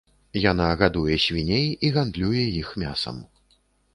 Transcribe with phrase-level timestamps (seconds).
[0.51, 3.21] Яна гадуе свіней і гандлюе іх мясам.